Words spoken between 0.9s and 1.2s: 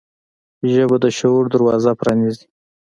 د